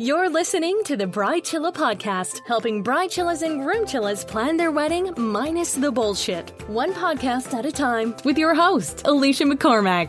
[0.00, 5.90] You're listening to the Bridechilla podcast, helping bridechillas and groomchillas plan their wedding minus the
[5.90, 6.50] bullshit.
[6.68, 10.08] One podcast at a time with your host, Alicia McCormack.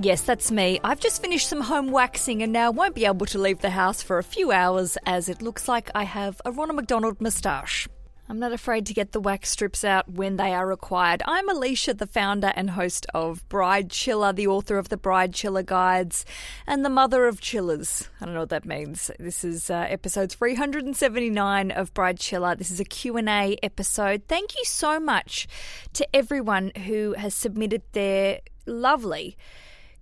[0.00, 0.80] Yes, that's me.
[0.82, 4.02] I've just finished some home waxing and now won't be able to leave the house
[4.02, 7.88] for a few hours as it looks like I have a Ronald McDonald moustache.
[8.30, 11.22] I'm not afraid to get the wax strips out when they are required.
[11.24, 16.26] I'm Alicia, the founder and host of Bridechilla, the author of the Bridechilla Guides,
[16.66, 18.10] and the mother of chillers.
[18.20, 19.10] I don't know what that means.
[19.18, 22.58] This is uh, episode 379 of Bridechilla.
[22.58, 24.24] This is a Q&A episode.
[24.28, 25.48] Thank you so much
[25.94, 29.38] to everyone who has submitted their lovely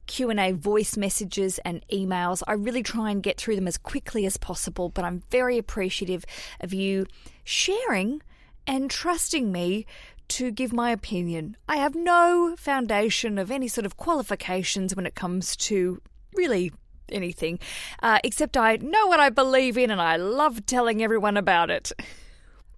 [0.07, 2.43] Q&A voice messages and emails.
[2.47, 6.25] I really try and get through them as quickly as possible, but I'm very appreciative
[6.61, 7.07] of you
[7.45, 8.23] sharing
[8.67, 9.87] and trusting me
[10.29, 11.57] to give my opinion.
[11.69, 16.01] I have no foundation of any sort of qualifications when it comes to
[16.35, 16.73] really
[17.09, 17.59] anything,
[18.03, 21.93] uh, except I know what I believe in and I love telling everyone about it.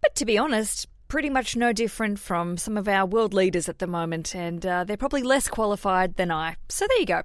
[0.00, 3.78] But to be honest, pretty much no different from some of our world leaders at
[3.78, 6.56] the moment, and uh, they're probably less qualified than I.
[6.68, 7.22] So there you go.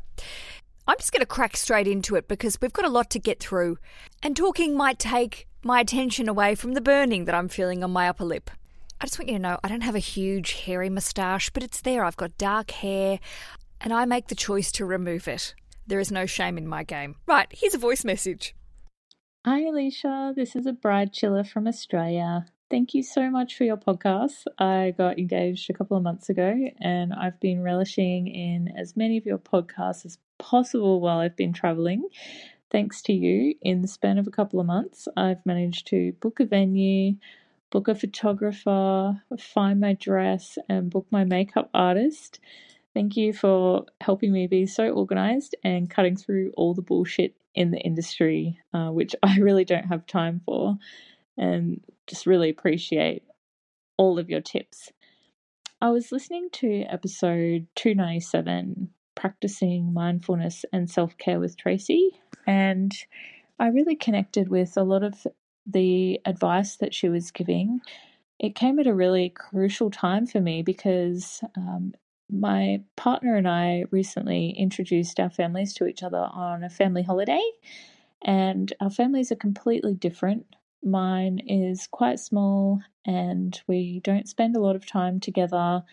[0.88, 3.40] I'm just going to crack straight into it because we've got a lot to get
[3.40, 3.78] through,
[4.22, 8.08] and talking might take my attention away from the burning that I'm feeling on my
[8.10, 8.50] upper lip.
[9.00, 11.82] I just want you to know I don't have a huge hairy moustache, but it's
[11.82, 12.06] there.
[12.06, 13.20] I've got dark hair,
[13.82, 15.56] and I make the choice to remove it.
[15.86, 17.16] There is no shame in my game.
[17.28, 18.56] Right, here's a voice message.
[19.46, 20.32] Hi, Alicia.
[20.36, 22.46] This is a bridechilla from Australia.
[22.74, 24.46] Thank you so much for your podcast.
[24.58, 29.16] I got engaged a couple of months ago and I've been relishing in as many
[29.16, 32.10] of your podcasts as possible while I've been traveling.
[32.72, 36.40] Thanks to you, in the span of a couple of months, I've managed to book
[36.40, 37.18] a venue,
[37.70, 42.40] book a photographer, find my dress, and book my makeup artist.
[42.96, 47.70] Thank you for helping me be so organized and cutting through all the bullshit in
[47.70, 50.80] the industry, uh, which I really don't have time for
[51.38, 53.24] and just really appreciate
[53.98, 54.92] all of your tips.
[55.82, 62.12] I was listening to episode 297, Practicing Mindfulness and Self Care with Tracy,
[62.48, 62.92] and
[63.60, 65.28] I really connected with a lot of
[65.66, 67.82] the advice that she was giving.
[68.40, 71.94] It came at a really crucial time for me because um,
[72.30, 77.44] my partner and I recently introduced our families to each other on a family holiday,
[78.22, 80.46] and our families are completely different.
[80.84, 85.84] Mine is quite small, and we don't spend a lot of time together.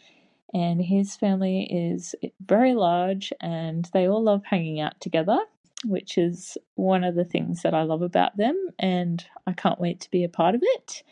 [0.52, 2.14] And his family is
[2.44, 5.38] very large, and they all love hanging out together,
[5.84, 8.56] which is one of the things that I love about them.
[8.78, 11.04] And I can't wait to be a part of it.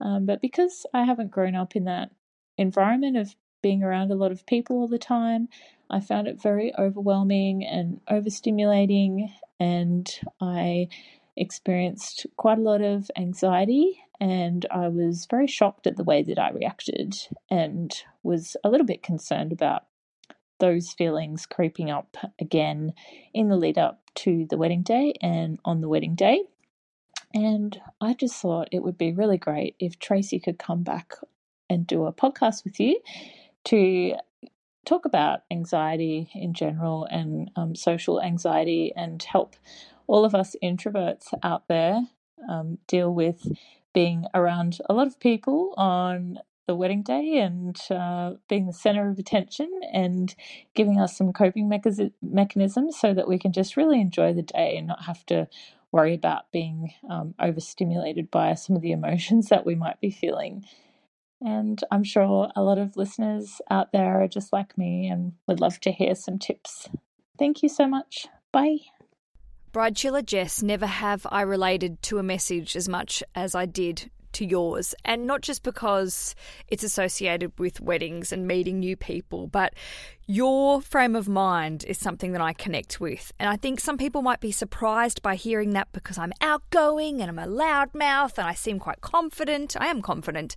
[0.00, 2.10] Um, but because I haven't grown up in that
[2.56, 5.48] environment of being around a lot of people all the time,
[5.90, 10.08] I found it very overwhelming and overstimulating, and
[10.40, 10.88] I
[11.38, 16.38] experienced quite a lot of anxiety and I was very shocked at the way that
[16.38, 17.16] I reacted
[17.50, 19.84] and was a little bit concerned about
[20.58, 22.92] those feelings creeping up again
[23.32, 26.42] in the lead up to the wedding day and on the wedding day.
[27.32, 31.14] And I just thought it would be really great if Tracy could come back
[31.70, 33.00] and do a podcast with you
[33.66, 34.14] to
[34.84, 39.54] talk about anxiety in general and um, social anxiety and help
[40.08, 42.00] all of us introverts out there
[42.48, 43.46] um, deal with
[43.94, 49.08] being around a lot of people on the wedding day and uh, being the center
[49.10, 50.34] of attention and
[50.74, 54.86] giving us some coping mechanisms so that we can just really enjoy the day and
[54.86, 55.48] not have to
[55.90, 60.64] worry about being um, overstimulated by some of the emotions that we might be feeling.
[61.40, 65.60] And I'm sure a lot of listeners out there are just like me and would
[65.60, 66.88] love to hear some tips.
[67.38, 68.26] Thank you so much.
[68.52, 68.78] Bye.
[69.78, 74.44] Bridechilla Jess, never have I related to a message as much as I did to
[74.44, 74.92] yours.
[75.04, 76.34] And not just because
[76.66, 79.74] it's associated with weddings and meeting new people, but
[80.26, 83.32] your frame of mind is something that I connect with.
[83.38, 87.30] And I think some people might be surprised by hearing that because I'm outgoing and
[87.30, 89.76] I'm a loudmouth and I seem quite confident.
[89.80, 90.56] I am confident,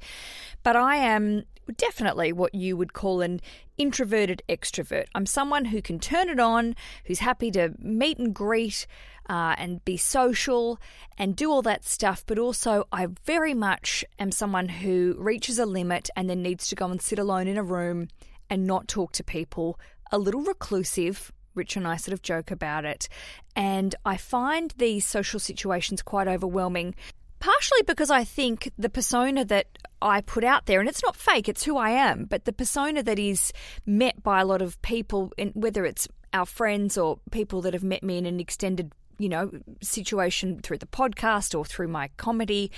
[0.63, 3.41] but I am definitely what you would call an
[3.77, 5.05] introverted extrovert.
[5.15, 6.75] I'm someone who can turn it on,
[7.05, 8.85] who's happy to meet and greet
[9.29, 10.79] uh, and be social
[11.17, 15.65] and do all that stuff, but also I very much am someone who reaches a
[15.65, 18.07] limit and then needs to go and sit alone in a room
[18.49, 19.79] and not talk to people,
[20.11, 21.31] a little reclusive.
[21.53, 23.09] Rich and I sort of joke about it.
[23.55, 26.95] And I find these social situations quite overwhelming
[27.41, 29.67] partially because I think the persona that
[30.01, 33.03] I put out there, and it's not fake, it's who I am, but the persona
[33.03, 33.53] that is
[33.85, 38.03] met by a lot of people, whether it's our friends or people that have met
[38.03, 39.51] me in an extended you know,
[39.81, 42.71] situation through the podcast or through my comedy,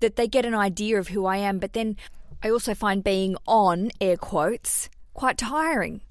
[0.00, 1.58] that they get an idea of who I am.
[1.58, 1.96] But then
[2.42, 6.02] I also find being on air quotes quite tiring.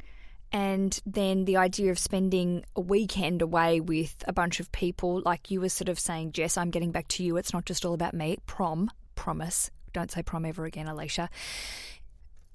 [0.51, 5.51] And then the idea of spending a weekend away with a bunch of people, like
[5.51, 7.37] you were sort of saying, Jess, I'm getting back to you.
[7.37, 8.37] It's not just all about me.
[8.47, 9.69] Prom, promise.
[9.93, 11.29] Don't say prom ever again, Alicia.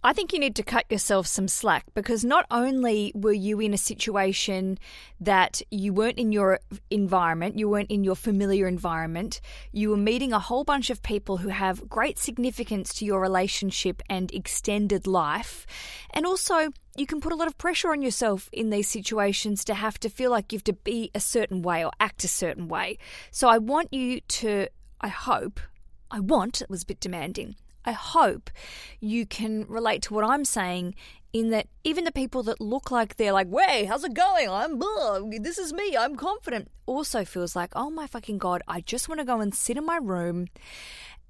[0.05, 3.73] I think you need to cut yourself some slack because not only were you in
[3.73, 4.79] a situation
[5.21, 6.59] that you weren't in your
[6.91, 9.41] environment, you weren't in your familiar environment,
[9.71, 14.03] you were meeting a whole bunch of people who have great significance to your relationship
[14.11, 15.67] and extended life.
[16.11, 19.75] And also, you can put a lot of pressure on yourself in these situations to
[19.75, 22.67] have to feel like you have to be a certain way or act a certain
[22.67, 22.99] way.
[23.31, 24.67] So I want you to,
[25.01, 25.61] I hope,
[26.13, 27.57] I want, it was a bit demanding.
[27.85, 28.51] I hope
[29.01, 30.95] you can relate to what I'm saying
[31.33, 34.49] in that even the people that look like they're like, "Way, how's it going?
[34.51, 35.97] I'm blah, this is me.
[35.97, 39.55] I'm confident." Also feels like, "Oh my fucking god, I just want to go and
[39.55, 40.49] sit in my room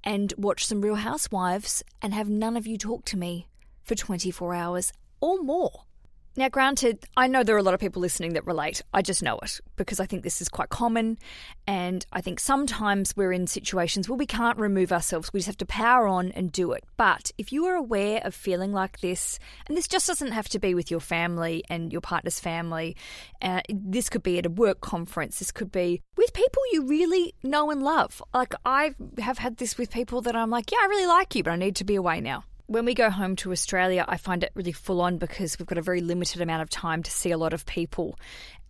[0.03, 3.47] and watch some Real Housewives and have none of you talk to me
[3.83, 4.91] for 24 hours
[5.21, 5.85] or more."
[6.35, 8.81] Now, granted, I know there are a lot of people listening that relate.
[8.91, 11.19] I just know it because I think this is quite common.
[11.67, 15.31] And I think sometimes we're in situations where we can't remove ourselves.
[15.31, 16.85] We just have to power on and do it.
[16.97, 19.37] But if you are aware of feeling like this,
[19.67, 22.95] and this just doesn't have to be with your family and your partner's family,
[23.43, 27.35] uh, this could be at a work conference, this could be with people you really
[27.43, 28.23] know and love.
[28.33, 31.43] Like I have had this with people that I'm like, yeah, I really like you,
[31.43, 32.43] but I need to be away now
[32.73, 35.77] when we go home to Australia, I find it really full on because we've got
[35.77, 38.17] a very limited amount of time to see a lot of people.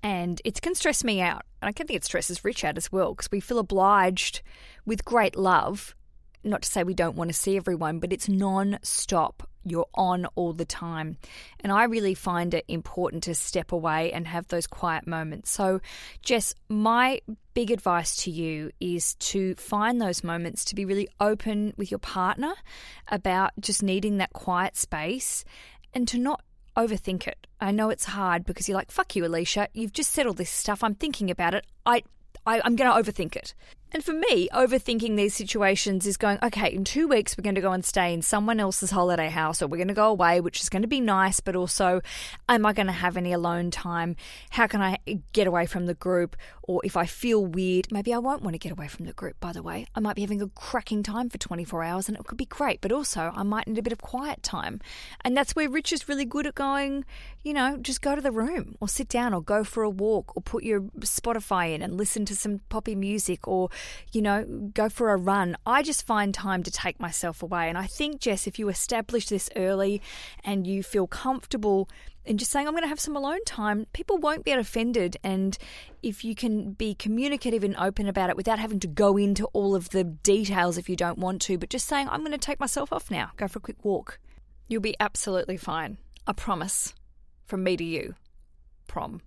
[0.04, 1.44] And it can stress me out.
[1.62, 4.42] And I can think it stresses Rich out as well because we feel obliged
[4.86, 5.96] with great love.
[6.44, 10.25] Not to say we don't want to see everyone, but it's non stop you're on
[10.36, 11.18] all the time.
[11.60, 15.51] And I really find it important to step away and have those quiet moments.
[15.51, 15.81] So,
[16.21, 17.21] Jess, my
[17.54, 22.00] big advice to you is to find those moments to be really open with your
[22.00, 22.54] partner
[23.07, 25.45] about just needing that quiet space
[25.94, 26.42] and to not
[26.75, 27.48] overthink it.
[27.62, 29.69] I know it's hard because you're like, fuck you, Alicia.
[29.74, 30.83] You've just said all this stuff.
[30.83, 31.66] I'm thinking about it.
[31.86, 32.04] I,
[32.45, 33.54] I I'm going to overthink it.
[33.94, 37.62] And for me, overthinking these situations is going, okay, in two weeks, we're going to
[37.62, 40.62] go and stay in someone else's holiday house, or we're going to go away, which
[40.62, 42.01] is going to be nice, but also,
[42.50, 44.16] am I going to have any alone time?
[44.50, 44.98] How can I
[45.34, 46.36] get away from the group?
[46.63, 49.40] Or if I feel weird, maybe I won't want to get away from the group,
[49.40, 49.86] by the way.
[49.94, 52.80] I might be having a cracking time for 24 hours and it could be great,
[52.80, 54.80] but also I might need a bit of quiet time.
[55.25, 57.04] And that's where Rich is really good at going,
[57.44, 60.36] you know, just go to the room or sit down or go for a walk
[60.38, 63.69] or put your Spotify in and listen to some poppy music or
[64.12, 64.44] you know,
[64.74, 65.56] go for a run.
[65.65, 67.69] I just find time to take myself away.
[67.69, 70.01] And I think, Jess, if you establish this early
[70.44, 71.89] and you feel comfortable
[72.25, 75.18] in just saying, I'm going to have some alone time, people won't get offended.
[75.24, 75.57] And
[76.01, 79.75] if you can be communicative and open about it without having to go into all
[79.75, 82.59] of the details if you don't want to, but just saying, I'm going to take
[82.59, 84.19] myself off now, go for a quick walk,
[84.68, 85.97] you'll be absolutely fine.
[86.25, 86.94] I promise.
[87.45, 88.15] From me to you.
[88.88, 89.21] Prom.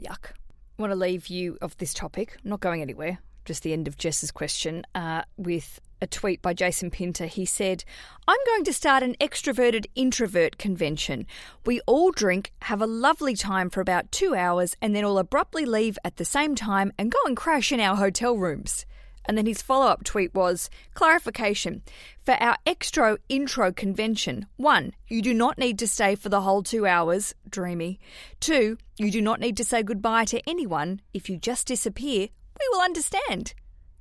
[0.00, 0.32] Yuck.
[0.78, 2.38] Want to leave you of this topic.
[2.42, 3.18] I'm not going anywhere
[3.50, 7.26] just the end of Jess's question, uh, with a tweet by Jason Pinter.
[7.26, 7.82] He said,
[8.28, 11.26] I'm going to start an extroverted introvert convention.
[11.66, 15.64] We all drink, have a lovely time for about two hours, and then all abruptly
[15.64, 18.86] leave at the same time and go and crash in our hotel rooms.
[19.24, 21.82] And then his follow up tweet was clarification.
[22.24, 26.62] For our extra intro convention, one, you do not need to stay for the whole
[26.62, 27.98] two hours, dreamy.
[28.38, 31.00] Two, you do not need to say goodbye to anyone.
[31.12, 32.28] If you just disappear,
[32.60, 33.54] we will understand.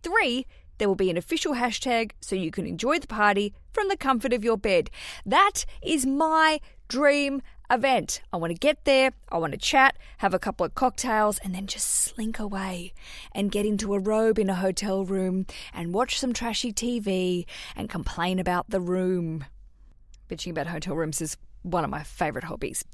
[0.04, 0.46] Three,
[0.78, 4.34] there will be an official hashtag so you can enjoy the party from the comfort
[4.34, 4.90] of your bed.
[5.26, 8.22] That is my dream event.
[8.34, 11.54] I want to get there, I want to chat, have a couple of cocktails, and
[11.54, 12.94] then just slink away
[13.34, 17.90] and get into a robe in a hotel room and watch some trashy TV and
[17.90, 19.46] complain about the room.
[20.30, 22.86] Bitching about hotel rooms is one of my favourite hobbies.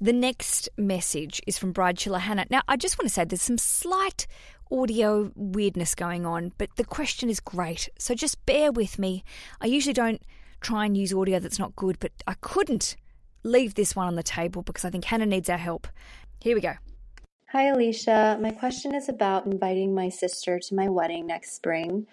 [0.00, 2.46] The next message is from Bridechilla Hannah.
[2.50, 4.26] Now, I just want to say there's some slight
[4.72, 7.88] audio weirdness going on, but the question is great.
[7.98, 9.22] So just bear with me.
[9.60, 10.22] I usually don't
[10.60, 12.96] try and use audio that's not good, but I couldn't
[13.42, 15.86] leave this one on the table because I think Hannah needs our help.
[16.40, 16.74] Here we go.
[17.50, 18.38] Hi, Alicia.
[18.40, 22.06] My question is about inviting my sister to my wedding next spring.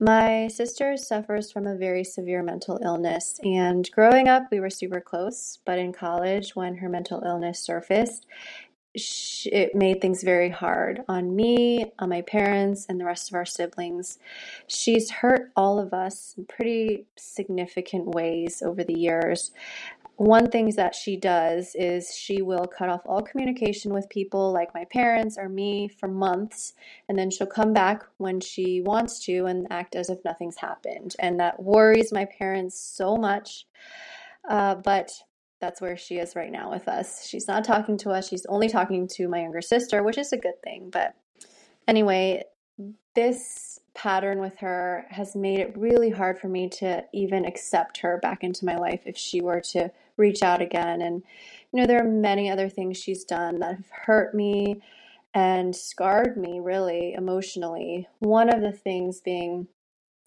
[0.00, 5.00] My sister suffers from a very severe mental illness, and growing up, we were super
[5.00, 5.58] close.
[5.64, 8.26] But in college, when her mental illness surfaced,
[9.52, 13.44] it made things very hard on me, on my parents, and the rest of our
[13.46, 14.18] siblings.
[14.66, 19.52] She's hurt all of us in pretty significant ways over the years.
[20.16, 24.72] one thing that she does is she will cut off all communication with people like
[24.74, 26.72] my parents or me for months
[27.08, 31.14] and then she'll come back when she wants to and act as if nothing's happened
[31.18, 33.66] and that worries my parents so much
[34.48, 35.10] uh, but
[35.60, 38.68] that's where she is right now with us she's not talking to us she's only
[38.68, 41.14] talking to my younger sister which is a good thing but
[41.88, 42.42] anyway
[43.14, 48.18] this pattern with her has made it really hard for me to even accept her
[48.18, 51.00] back into my life if she were to reach out again.
[51.00, 51.22] And,
[51.72, 54.82] you know, there are many other things she's done that have hurt me
[55.32, 58.06] and scarred me really emotionally.
[58.18, 59.66] One of the things being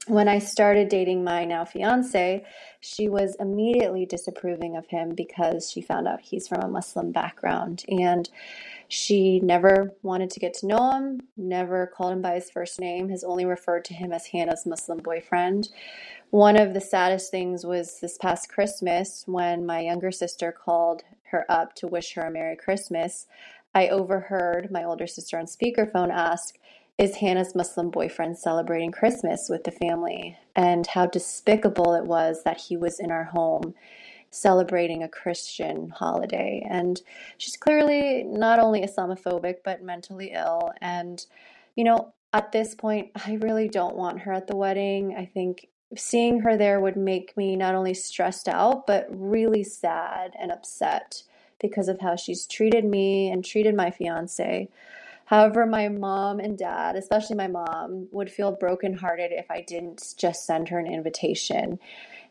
[0.08, 2.44] when I started dating my now fiance,
[2.80, 7.84] she was immediately disapproving of him because she found out he's from a Muslim background.
[7.90, 8.30] And
[8.88, 13.10] she never wanted to get to know him, never called him by his first name,
[13.10, 15.70] has only referred to him as Hannah's Muslim boyfriend.
[16.32, 21.46] One of the saddest things was this past Christmas when my younger sister called her
[21.50, 23.28] up to wish her a Merry Christmas.
[23.76, 26.56] I overheard my older sister on speakerphone ask,
[27.00, 30.38] Is Hannah's Muslim boyfriend celebrating Christmas with the family?
[30.54, 33.74] And how despicable it was that he was in our home
[34.32, 36.62] celebrating a Christian holiday.
[36.70, 37.02] And
[37.38, 40.72] she's clearly not only Islamophobic, but mentally ill.
[40.82, 41.26] And,
[41.78, 45.16] you know, at this point, I really don't want her at the wedding.
[45.18, 50.34] I think seeing her there would make me not only stressed out, but really sad
[50.38, 51.24] and upset
[51.62, 54.68] because of how she's treated me and treated my fiance.
[55.30, 60.44] However, my mom and dad, especially my mom, would feel brokenhearted if I didn't just
[60.44, 61.78] send her an invitation.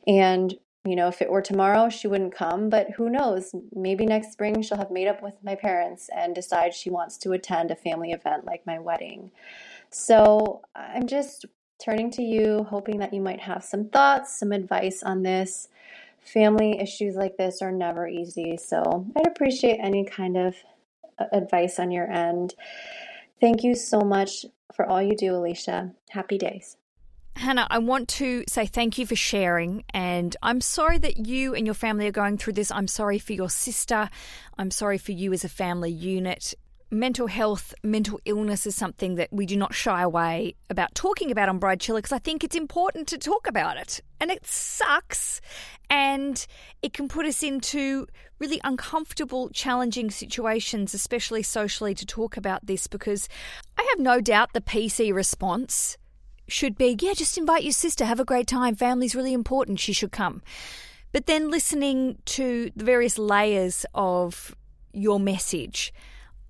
[0.05, 3.55] And you know, if it were tomorrow, she wouldn't come, but who knows?
[3.73, 7.33] Maybe next spring she'll have made up with my parents and decide she wants to
[7.33, 9.31] attend a family event like my wedding.
[9.91, 11.47] So I'm just
[11.81, 15.69] turning to you, hoping that you might have some thoughts, some advice on this.
[16.21, 20.57] Family issues like this are never easy, so I'd appreciate any kind of
[21.33, 22.55] advice on your end.
[23.41, 25.93] Thank you so much for all you do, Alicia.
[26.11, 26.77] Happy days.
[27.37, 29.85] Hannah, I want to say thank you for sharing.
[29.95, 32.73] And I'm sorry that you and your family are going through this.
[32.73, 34.11] I'm sorry for your sister.
[34.59, 36.55] I'm sorry for you as a family unit.
[36.91, 41.51] Mental health, mental illness is something that we do not shy away about talking about
[41.51, 44.01] on Bridechilla because I think it's important to talk about it.
[44.21, 45.43] And it sucks.
[45.91, 46.47] And
[46.81, 48.07] it can put us into
[48.39, 53.29] really uncomfortable, challenging situations, especially socially, to talk about this because
[53.77, 55.99] I have no doubt the PC response
[56.47, 58.75] should be, yeah, just invite your sister, have a great time.
[58.75, 60.41] Family's really important, she should come.
[61.13, 64.55] But then listening to the various layers of
[64.93, 65.93] your message,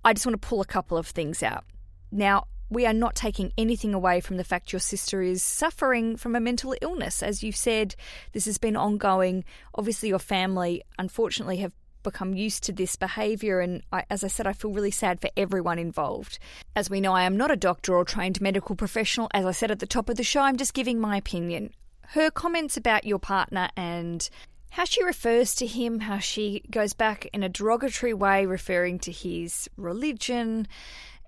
[0.05, 1.65] I just want to pull a couple of things out.
[2.11, 6.37] Now, we are not taking anything away from the fact your sister is suffering from
[6.37, 7.23] a mental illness.
[7.23, 7.95] As you've said,
[8.33, 9.45] this has been ongoing.
[9.75, 14.47] Obviously, your family, unfortunately, have become used to this behaviour, and I, as I said,
[14.47, 16.39] I feel really sad for everyone involved.
[16.77, 19.29] As we know, I am not a doctor or trained medical professional.
[19.35, 21.73] As I said at the top of the show, I'm just giving my opinion.
[22.09, 24.29] Her comments about your partner and
[24.71, 29.13] how she refers to him, how she goes back in a derogatory way, referring to
[29.13, 30.67] his religion,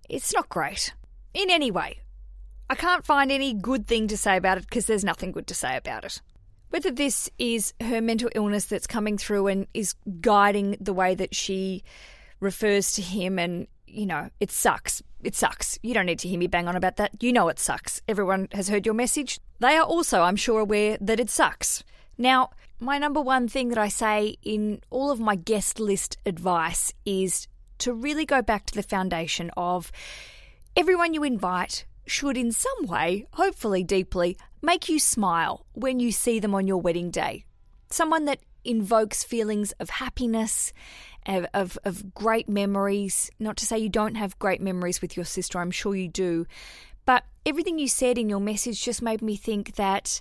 [0.08, 0.92] it's not great.
[1.32, 2.00] In any way.
[2.68, 5.54] I can't find any good thing to say about it because there's nothing good to
[5.54, 6.20] say about it.
[6.70, 11.34] Whether this is her mental illness that's coming through and is guiding the way that
[11.34, 11.82] she
[12.38, 15.02] refers to him, and you know, it sucks.
[15.22, 15.78] It sucks.
[15.82, 17.22] You don't need to hear me bang on about that.
[17.22, 18.02] You know it sucks.
[18.06, 19.40] Everyone has heard your message.
[19.58, 21.82] They are also, I'm sure, aware that it sucks.
[22.16, 26.92] Now, my number one thing that I say in all of my guest list advice
[27.04, 27.46] is
[27.78, 29.92] to really go back to the foundation of
[30.76, 36.40] everyone you invite should, in some way, hopefully deeply, make you smile when you see
[36.40, 37.44] them on your wedding day.
[37.90, 40.72] Someone that invokes feelings of happiness,
[41.26, 43.30] of, of, great memories.
[43.38, 46.46] Not to say you don't have great memories with your sister, I'm sure you do.
[47.04, 50.20] But everything you said in your message just made me think that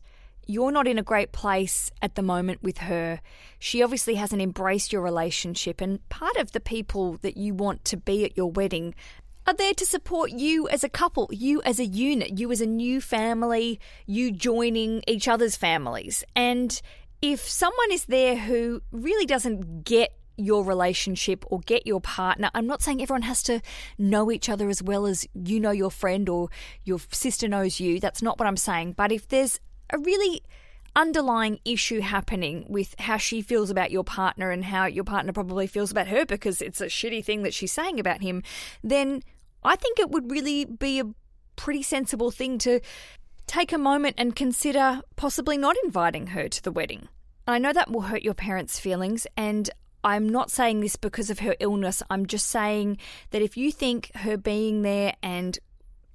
[0.50, 3.22] you're not in a great place at the moment with her.
[3.60, 7.98] She obviously hasn't embraced your relationship, and part of the people that you want to
[7.98, 8.96] be at your wedding
[9.46, 12.66] are there to support you as a couple, you as a unit, you as a
[12.66, 16.24] new family, you joining each other's families.
[16.36, 16.82] And
[17.22, 22.50] if someone is there who really doesn't get your relationship or get your partner.
[22.54, 23.62] I'm not saying everyone has to
[23.98, 26.50] know each other as well as you know your friend or
[26.86, 28.00] your sister knows you.
[28.00, 28.94] That's not what I'm saying.
[28.94, 30.42] But if there's a really
[30.96, 35.68] underlying issue happening with how she feels about your partner and how your partner probably
[35.68, 38.44] feels about her because it's a shitty thing that she's saying about him,
[38.84, 39.24] then
[39.64, 41.06] I think it would really be a
[41.56, 42.80] pretty sensible thing to
[43.48, 47.08] take a moment and consider possibly not inviting her to the wedding.
[47.48, 49.26] I know that will hurt your parents' feelings.
[49.36, 49.70] And
[50.04, 52.04] I'm not saying this because of her illness.
[52.10, 52.98] I'm just saying
[53.32, 55.58] that if you think her being there and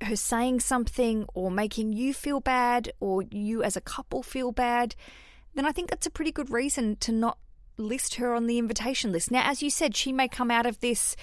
[0.02, 4.94] her saying something or making you feel bad or you as a couple feel bad,
[5.54, 7.38] then I think that's a pretty good reason to not
[7.76, 9.30] list her on the invitation list.
[9.30, 11.16] Now, as you said, she may come out of this.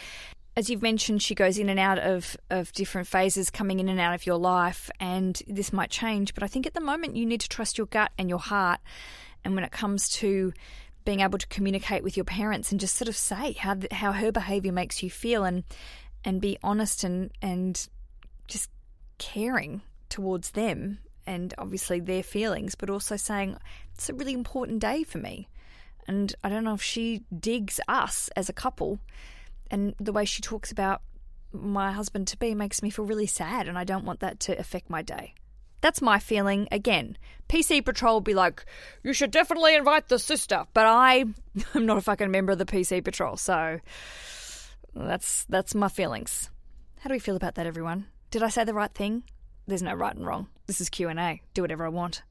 [0.55, 3.99] As you've mentioned, she goes in and out of, of different phases, coming in and
[3.99, 6.33] out of your life, and this might change.
[6.33, 8.81] But I think at the moment you need to trust your gut and your heart.
[9.45, 10.51] And when it comes to
[11.05, 14.31] being able to communicate with your parents and just sort of say how how her
[14.31, 15.63] behavior makes you feel and
[16.23, 17.87] and be honest and and
[18.51, 18.69] just
[19.17, 23.55] caring towards them and obviously their feelings but also saying
[23.93, 25.47] it's a really important day for me
[26.07, 28.99] and I don't know if she digs us as a couple
[29.69, 31.01] and the way she talks about
[31.53, 34.59] my husband to be makes me feel really sad and I don't want that to
[34.59, 35.33] affect my day
[35.81, 36.67] that's my feeling.
[36.71, 37.17] Again,
[37.49, 38.63] PC Patrol be like,
[39.03, 40.65] you should definitely invite the sister.
[40.73, 41.25] But I
[41.75, 43.79] am not a fucking member of the PC Patrol, so
[44.95, 46.49] that's that's my feelings.
[46.99, 48.05] How do we feel about that, everyone?
[48.31, 49.23] Did I say the right thing?
[49.67, 50.47] There's no right and wrong.
[50.65, 51.41] This is Q&A.
[51.53, 52.23] Do whatever I want.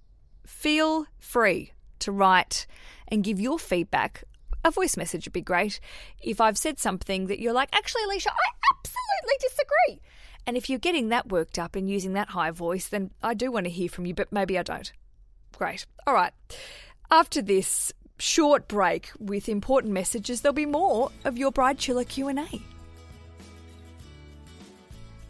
[0.47, 2.67] Feel free to write
[3.09, 4.25] and give your feedback.
[4.65, 5.81] A voice message would be great.
[6.21, 10.01] If I've said something that you're like, actually, Alicia, I absolutely disagree
[10.47, 13.53] and if you're getting that worked up and using that high voice, then I do
[13.53, 14.93] want to hear from you, but maybe I don't.
[15.57, 15.87] Great.
[16.07, 16.33] All right.
[17.11, 22.80] After this short break with important messages, there'll be more of your Bridechilla Q&A.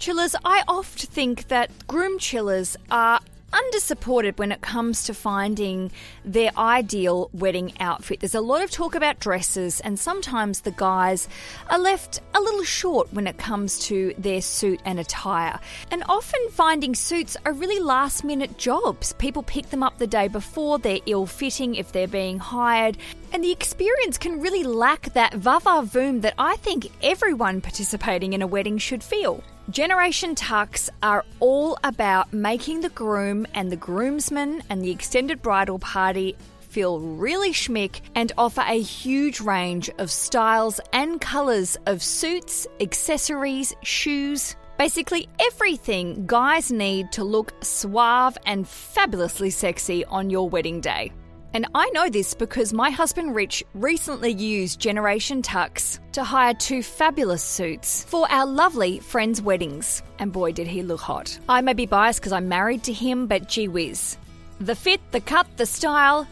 [0.01, 3.21] Chillers, I oft think that groom chillers are
[3.53, 5.93] undersupported when it comes to finding
[6.25, 8.21] their ideal wedding outfit.
[8.21, 11.29] There's a lot of talk about dresses, and sometimes the guys
[11.69, 15.61] are left a little short when it comes to their suit and attire.
[15.91, 19.13] And often finding suits are really last minute jobs.
[19.13, 22.97] People pick them up the day before, they're ill fitting if they're being hired,
[23.35, 28.41] and the experience can really lack that va voom that I think everyone participating in
[28.41, 29.45] a wedding should feel.
[29.71, 35.79] Generation Tux are all about making the groom and the groomsmen and the extended bridal
[35.79, 42.67] party feel really schmick and offer a huge range of styles and colours of suits,
[42.81, 44.57] accessories, shoes.
[44.77, 51.13] Basically, everything guys need to look suave and fabulously sexy on your wedding day.
[51.53, 56.83] And I know this because my husband Rich recently used Generation Tux to hire two
[56.83, 60.03] fabulous suits for our lovely friends' weddings.
[60.19, 61.39] And boy, did he look hot.
[61.49, 64.17] I may be biased because I'm married to him, but gee whiz.
[64.61, 66.29] The fit, the cut, the style,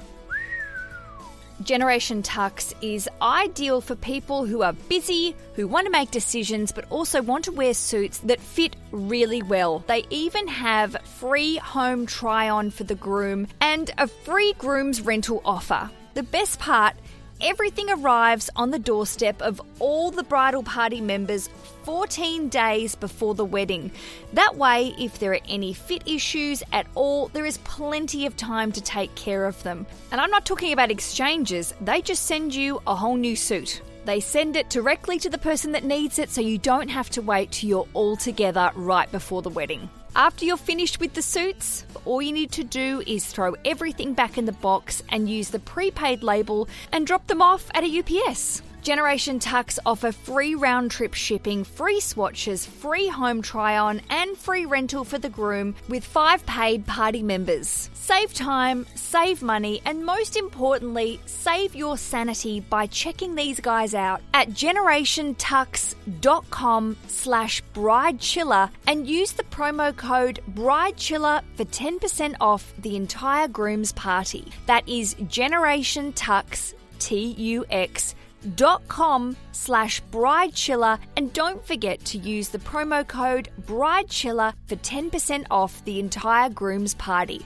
[1.64, 6.88] Generation Tux is ideal for people who are busy, who want to make decisions, but
[6.88, 9.82] also want to wear suits that fit really well.
[9.88, 15.42] They even have free home try on for the groom and a free groom's rental
[15.44, 15.90] offer.
[16.14, 16.94] The best part
[17.40, 21.48] everything arrives on the doorstep of all the bridal party members
[21.84, 23.90] 14 days before the wedding.
[24.32, 28.72] That way, if there are any fit issues at all, there is plenty of time
[28.72, 29.86] to take care of them.
[30.12, 33.82] And I'm not talking about exchanges, they just send you a whole new suit.
[34.04, 37.22] They send it directly to the person that needs it so you don't have to
[37.22, 39.88] wait till you're all together right before the wedding.
[40.16, 44.38] After you're finished with the suits, all you need to do is throw everything back
[44.38, 48.62] in the box and use the prepaid label and drop them off at a UPS.
[48.82, 54.64] Generation Tux offer free round trip shipping, free swatches, free home try on, and free
[54.66, 57.90] rental for the groom with five paid party members.
[57.94, 64.22] Save time, save money, and most importantly, save your sanity by checking these guys out
[64.32, 73.48] at generationtux.com slash bridechilla and use the promo code bridechilla for 10% off the entire
[73.48, 74.50] groom's party.
[74.66, 78.14] That is Generation Tux, T-U-X,
[78.56, 80.98] dot com slash bridechilla.
[81.16, 86.94] And don't forget to use the promo code bridechilla for 10% off the entire groom's
[86.94, 87.44] party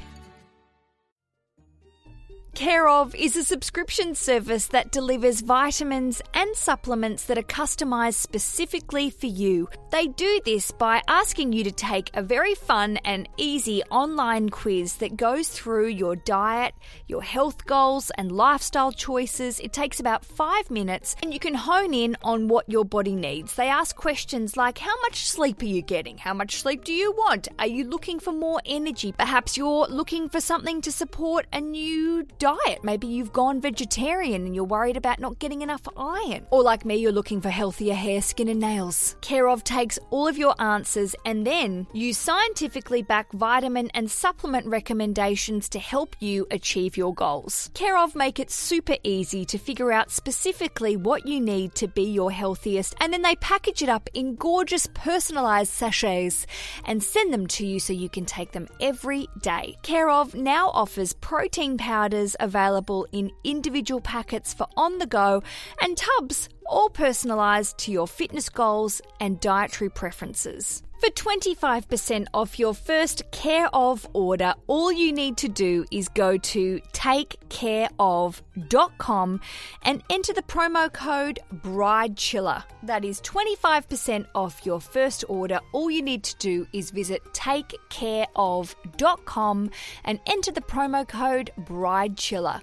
[2.55, 9.09] Care of is a subscription service that delivers vitamins and supplements that are customized specifically
[9.09, 9.71] for you.
[9.91, 14.97] They do this by asking you to take a very fun and easy online quiz
[14.97, 16.75] that goes through your diet,
[17.07, 19.59] your health goals, and lifestyle choices.
[19.59, 23.55] It takes about five minutes and you can hone in on what your body needs.
[23.55, 26.19] They ask questions like How much sleep are you getting?
[26.19, 27.49] How much sleep do you want?
[27.59, 29.13] Are you looking for more energy?
[29.13, 32.83] Perhaps you're looking for something to support a new diet.
[32.83, 36.45] Maybe you've gone vegetarian and you're worried about not getting enough iron.
[36.51, 39.15] Or like me, you're looking for healthier hair, skin, and nails.
[39.21, 44.67] Care of takes all of your answers and then use scientifically backed vitamin and supplement
[44.67, 47.71] recommendations to help you achieve your goals.
[47.75, 52.03] Care of make it super easy to figure out specifically what you need to be
[52.03, 56.45] your healthiest, and then they package it up in gorgeous personalized sachets
[56.87, 59.77] and send them to you so you can take them every day.
[59.83, 65.43] Care of now offers protein powders available in individual packets for on the go
[65.81, 70.83] and tubs all personalised to your fitness goals and dietary preferences.
[71.03, 76.37] For 25% off your first Care of order, all you need to do is go
[76.37, 79.41] to takecareof.com
[79.83, 82.63] and enter the promo code BRIDECHILLA.
[82.85, 85.59] That is 25% off your first order.
[85.73, 89.71] All you need to do is visit takecareof.com
[90.05, 92.63] and enter the promo code BRIDECHILLA.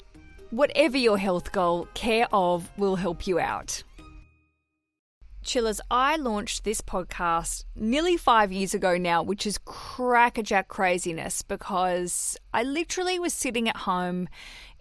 [0.52, 3.84] Whatever your health goal, Care of will help you out.
[5.41, 12.38] Chillers, I launched this podcast nearly five years ago now, which is crackerjack craziness because
[12.54, 14.28] I literally was sitting at home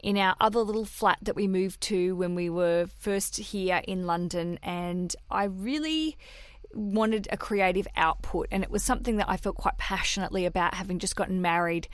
[0.03, 4.07] in our other little flat that we moved to when we were first here in
[4.07, 6.17] London, and I really
[6.75, 10.99] wanted a creative output, and it was something that I felt quite passionately about having
[10.99, 11.89] just gotten married.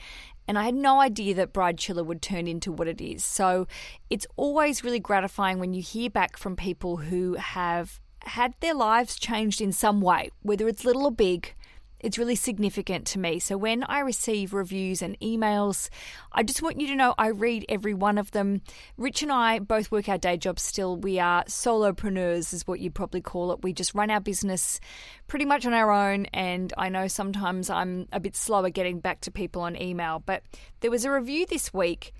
[0.47, 3.23] And I had no idea that Bridechilla would turn into what it is.
[3.23, 3.67] So
[4.09, 9.17] it's always really gratifying when you hear back from people who have had their lives
[9.17, 11.53] changed in some way, whether it's little or big.
[11.99, 13.39] It's really significant to me.
[13.39, 15.89] So when I receive reviews and emails,
[16.31, 18.61] I just want you to know I read every one of them.
[18.95, 20.97] Rich and I both work our day jobs still.
[20.97, 23.63] We are solopreneurs, is what you'd probably call it.
[23.63, 24.79] We just run our business
[25.27, 26.25] pretty much on our own.
[26.27, 30.21] And I know sometimes I'm a bit slower getting back to people on email.
[30.23, 30.43] But
[30.81, 32.13] there was a review this week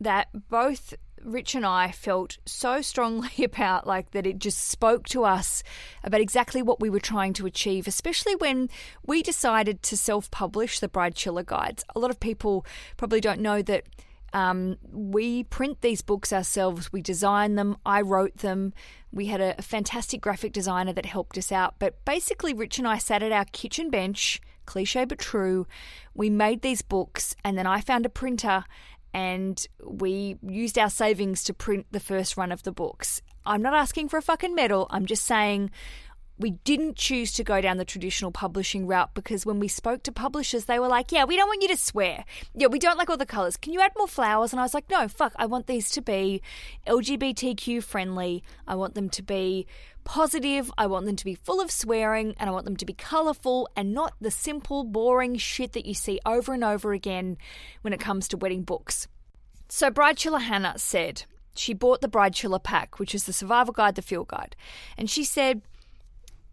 [0.00, 0.94] that both
[1.24, 5.62] Rich and I felt so strongly about like that it just spoke to us
[6.02, 8.68] about exactly what we were trying to achieve, especially when
[9.06, 11.84] we decided to self publish the Bridechilla Guides.
[11.94, 12.64] A lot of people
[12.96, 13.84] probably don't know that
[14.32, 18.72] um, we print these books ourselves, we design them, I wrote them.
[19.12, 21.74] We had a, a fantastic graphic designer that helped us out.
[21.78, 25.66] But basically, Rich and I sat at our kitchen bench, cliche but true.
[26.14, 28.64] We made these books, and then I found a printer
[29.12, 33.22] and we used our savings to print the first run of the books.
[33.44, 34.86] I'm not asking for a fucking medal.
[34.90, 35.70] I'm just saying
[36.40, 40.12] we didn't choose to go down the traditional publishing route because when we spoke to
[40.12, 42.24] publishers, they were like, Yeah, we don't want you to swear.
[42.54, 43.58] Yeah, we don't like all the colours.
[43.58, 44.52] Can you add more flowers?
[44.52, 46.40] And I was like, No, fuck, I want these to be
[46.86, 48.42] LGBTQ friendly.
[48.66, 49.66] I want them to be
[50.04, 50.70] positive.
[50.76, 53.68] I want them to be full of swearing and I want them to be colourful
[53.76, 57.36] and not the simple, boring shit that you see over and over again
[57.82, 59.08] when it comes to wedding books.
[59.68, 64.02] So, Bridechilla Hannah said she bought the Bridechilla pack, which is the survival guide, the
[64.02, 64.56] field guide.
[64.96, 65.62] And she said,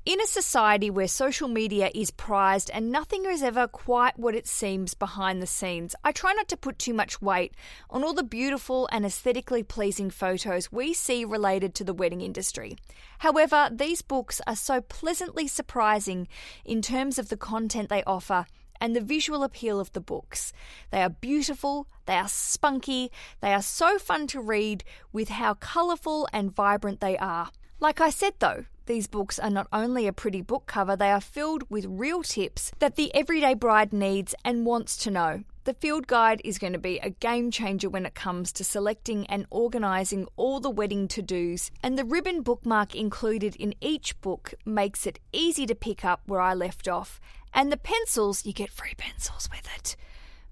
[0.08, 4.48] in a society where social media is prized and nothing is ever quite what it
[4.48, 7.54] seems behind the scenes, I try not to put too much weight
[7.90, 12.78] on all the beautiful and aesthetically pleasing photos we see related to the wedding industry.
[13.20, 16.30] However, these books are so pleasantly surprising
[16.64, 18.46] in terms of the content they offer
[18.80, 20.54] and the visual appeal of the books.
[20.90, 26.30] They are beautiful, they are spunky, they are so fun to read with how colourful
[26.32, 27.50] and vibrant they are.
[27.82, 31.22] Like I said though, these books are not only a pretty book cover, they are
[31.22, 35.44] filled with real tips that the everyday bride needs and wants to know.
[35.66, 39.28] The field guide is going to be a game changer when it comes to selecting
[39.28, 44.54] and organising all the wedding to dos, and the ribbon bookmark included in each book
[44.66, 47.20] makes it easy to pick up where I left off.
[47.54, 49.98] And the pencils, you get free pencils with it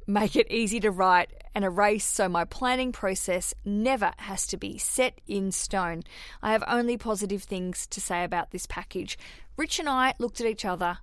[0.07, 4.77] make it easy to write and erase so my planning process never has to be
[4.77, 6.03] set in stone.
[6.41, 9.17] I have only positive things to say about this package.
[9.57, 10.99] Rich and I looked at each other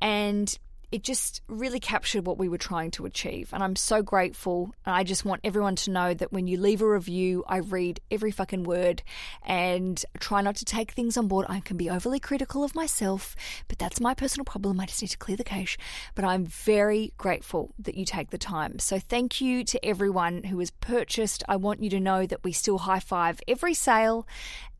[0.00, 0.58] and
[0.92, 3.48] it just really captured what we were trying to achieve.
[3.54, 4.74] And I'm so grateful.
[4.84, 7.98] And I just want everyone to know that when you leave a review, I read
[8.10, 9.02] every fucking word
[9.42, 11.46] and try not to take things on board.
[11.48, 13.34] I can be overly critical of myself,
[13.68, 14.78] but that's my personal problem.
[14.78, 15.78] I just need to clear the cache.
[16.14, 18.78] But I'm very grateful that you take the time.
[18.78, 21.42] So thank you to everyone who has purchased.
[21.48, 24.28] I want you to know that we still high five every sale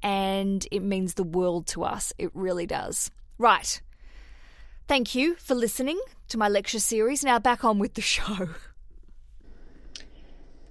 [0.03, 2.13] and it means the world to us.
[2.19, 3.11] It really does.
[3.39, 3.81] Right.
[4.93, 7.25] Thank you for listening to my lecture series.
[7.25, 8.51] Now back on with the show.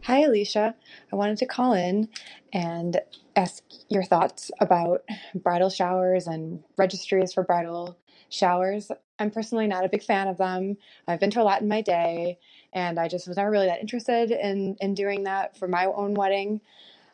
[0.04, 0.76] Hi, Alicia.
[1.12, 2.08] I wanted to call in
[2.54, 3.02] and
[3.36, 5.02] ask your thoughts about
[5.34, 7.98] bridal showers and registries for bridal
[8.30, 8.92] showers.
[9.18, 10.78] I'm personally not a big fan of them.
[11.08, 12.38] I've been to a lot in my day,
[12.74, 16.14] and I just was never really that interested in in doing that for my own
[16.14, 16.62] wedding.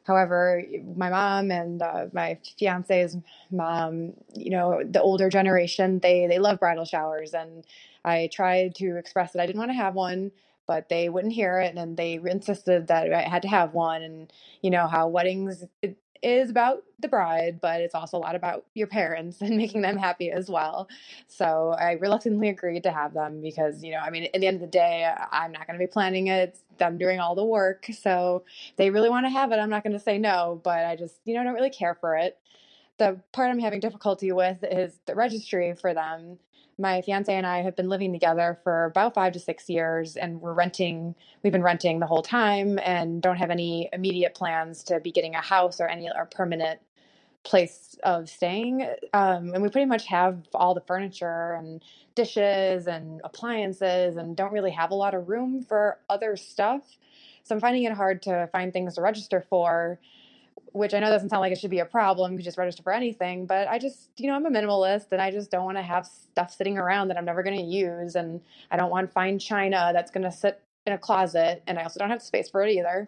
[0.07, 0.63] However,
[0.95, 3.17] my mom and uh, my fiance's
[3.51, 7.65] mom, you know, the older generation, they they love bridal showers, and
[8.05, 10.31] I tried to express that I didn't want to have one,
[10.67, 14.01] but they wouldn't hear it, and they insisted that I had to have one.
[14.01, 18.36] And you know how weddings it is about the bride, but it's also a lot
[18.36, 20.88] about your parents and making them happy as well.
[21.27, 24.56] So I reluctantly agreed to have them because, you know, I mean, at the end
[24.56, 26.58] of the day, I'm not going to be planning it.
[26.80, 27.88] I'm doing all the work.
[27.97, 28.43] So
[28.75, 29.58] they really want to have it.
[29.58, 32.15] I'm not going to say no, but I just, you know, don't really care for
[32.15, 32.38] it.
[32.97, 36.39] The part I'm having difficulty with is the registry for them
[36.77, 40.41] my fiance and I have been living together for about five to six years, and
[40.41, 41.15] we're renting.
[41.43, 45.36] We've been renting the whole time, and don't have any immediate plans to be getting
[45.36, 46.79] a house or any or permanent
[47.43, 48.88] place of staying.
[49.13, 51.83] Um, and we pretty much have all the furniture and
[52.13, 56.83] dishes and appliances, and don't really have a lot of room for other stuff.
[57.43, 59.99] So I'm finding it hard to find things to register for
[60.73, 62.34] which I know doesn't sound like it should be a problem.
[62.34, 65.32] You just register for anything, but I just, you know, I'm a minimalist and I
[65.32, 68.15] just don't want to have stuff sitting around that I'm never going to use.
[68.15, 71.63] And I don't want fine china that's going to sit in a closet.
[71.67, 73.08] And I also don't have space for it either.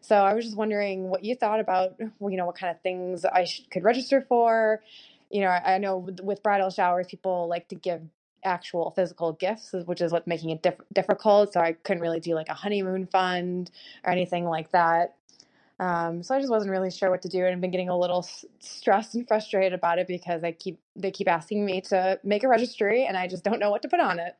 [0.00, 3.24] So I was just wondering what you thought about, you know, what kind of things
[3.24, 4.82] I sh- could register for.
[5.30, 8.02] You know, I, I know with, with, bridal showers, people like to give
[8.44, 11.52] actual physical gifts, which is what's making it diff- difficult.
[11.52, 13.70] So I couldn't really do like a honeymoon fund
[14.04, 15.16] or anything like that.
[15.78, 17.98] Um, so I just wasn't really sure what to do, and I've been getting a
[17.98, 22.18] little s- stressed and frustrated about it because I keep they keep asking me to
[22.24, 24.36] make a registry, and I just don't know what to put on it.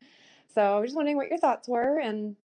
[0.53, 2.35] So I was just wondering what your thoughts were and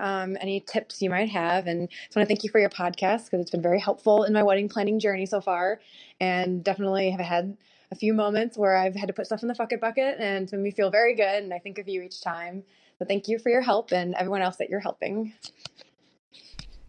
[0.00, 1.66] um, any tips you might have.
[1.66, 4.32] And just want to thank you for your podcast because it's been very helpful in
[4.32, 5.80] my wedding planning journey so far,
[6.18, 7.56] and definitely have had
[7.92, 10.52] a few moments where I've had to put stuff in the bucket bucket, and it's
[10.52, 11.42] made me feel very good.
[11.44, 12.64] And I think of you each time.
[12.98, 15.34] So thank you for your help and everyone else that you're helping.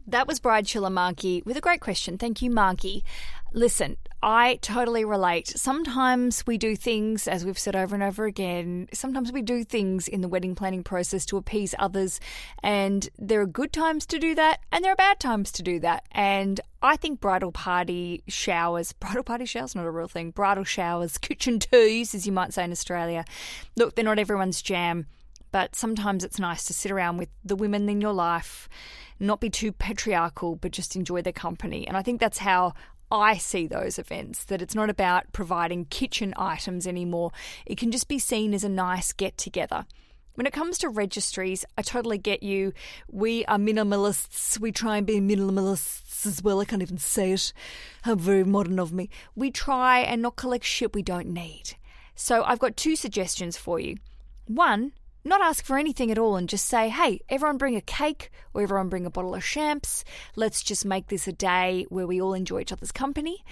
[0.07, 2.19] That was Bridechilla Marky with a great question.
[2.19, 3.03] Thank you, Marky.
[3.53, 5.47] Listen, I totally relate.
[5.47, 10.07] Sometimes we do things, as we've said over and over again, sometimes we do things
[10.07, 12.19] in the wedding planning process to appease others.
[12.61, 15.79] And there are good times to do that, and there are bad times to do
[15.79, 16.05] that.
[16.11, 21.17] And I think bridal party showers, bridal party showers, not a real thing, bridal showers,
[21.19, 23.25] kitchen teas, as you might say in Australia.
[23.75, 25.07] Look, they're not everyone's jam,
[25.51, 28.69] but sometimes it's nice to sit around with the women in your life
[29.19, 31.87] not be too patriarchal, but just enjoy their company.
[31.87, 32.73] And I think that's how
[33.11, 37.31] I see those events, that it's not about providing kitchen items anymore.
[37.65, 39.85] It can just be seen as a nice get together.
[40.33, 42.73] When it comes to registries, I totally get you.
[43.09, 44.59] We are minimalists.
[44.59, 46.59] We try and be minimalists as well.
[46.59, 47.53] I can't even say it.
[48.01, 49.09] How very modern of me.
[49.33, 51.75] We try and not collect shit we don't need.
[52.15, 53.97] So I've got two suggestions for you.
[54.47, 54.91] One,
[55.25, 58.61] not ask for anything at all and just say, hey, everyone bring a cake or
[58.61, 60.05] everyone bring a bottle of champs.
[60.35, 63.43] Let's just make this a day where we all enjoy each other's company.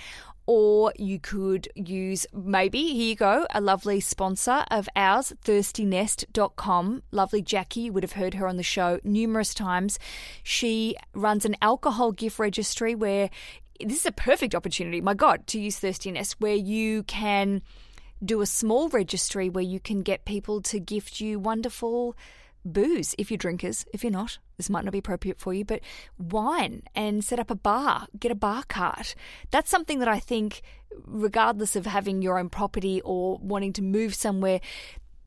[0.46, 7.04] Or you could use maybe, here you go, a lovely sponsor of ours, thirstynest.com.
[7.12, 10.00] Lovely Jackie, you would have heard her on the show numerous times.
[10.44, 13.30] She runs an alcohol gift registry where
[13.80, 17.62] this is a perfect opportunity, my God, to use Thirsty Nest, where you can
[18.24, 22.16] do a small registry where you can get people to gift you wonderful
[22.66, 23.86] booze if you're drinkers.
[23.94, 25.82] If you're not, this might not be appropriate for you, but
[26.18, 29.16] wine and set up a bar, get a bar cart.
[29.52, 30.62] That's something that I think,
[31.06, 34.62] regardless of having your own property or wanting to move somewhere,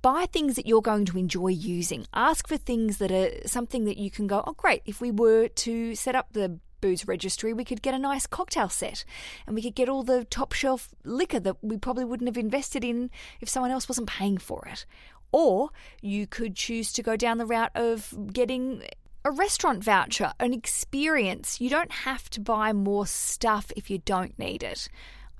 [0.03, 2.07] buy things that you're going to enjoy using.
[2.15, 5.49] Ask for things that are something that you can go, oh, great, if we were
[5.49, 9.05] to set up the booze registry, we could get a nice cocktail set
[9.45, 12.85] and we could get all the top shelf liquor that we probably wouldn't have invested
[12.85, 14.87] in if someone else wasn't paying for it.
[15.33, 15.71] Or
[16.01, 18.85] you could choose to go down the route of getting
[19.25, 21.61] a restaurant voucher, an experience.
[21.61, 24.89] You don't have to buy more stuff if you don't need it.